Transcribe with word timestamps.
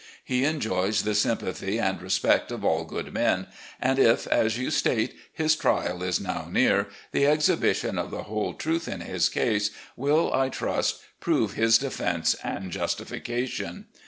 He 0.23 0.45
enjoys 0.45 1.03
the 1.03 1.13
sympathy 1.13 1.77
and 1.77 2.01
respect 2.01 2.51
of 2.51 2.65
all 2.65 2.85
good 2.85 3.13
men; 3.13 3.45
and 3.79 3.99
if, 3.99 4.25
as 4.25 4.57
you 4.57 4.71
state, 4.71 5.13
his 5.31 5.55
trial 5.55 6.01
is 6.01 6.19
now 6.19 6.47
near, 6.49 6.87
the 7.11 7.27
exhibition 7.27 7.99
of 7.99 8.09
the 8.09 8.23
whole 8.23 8.55
truth 8.55 8.87
in 8.87 9.01
his 9.01 9.29
case 9.29 9.69
will, 9.95 10.33
I 10.33 10.49
trust, 10.49 11.01
prove 11.19 11.53
his 11.53 11.77
defense 11.77 12.33
and 12.43 12.71
justification. 12.71 13.85